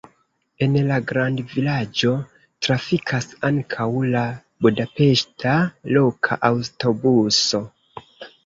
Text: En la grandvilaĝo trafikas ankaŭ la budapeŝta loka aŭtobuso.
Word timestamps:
En 0.67 0.77
la 0.91 0.95
grandvilaĝo 1.11 2.13
trafikas 2.67 3.29
ankaŭ 3.51 3.87
la 4.15 4.25
budapeŝta 4.67 5.55
loka 5.99 6.43
aŭtobuso. 6.53 7.63